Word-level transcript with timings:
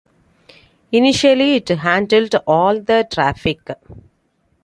Initially, 0.91 1.57
it 1.57 1.69
handled 1.69 2.33
all 2.47 2.79
the 2.81 3.07
traffic. 3.11 3.59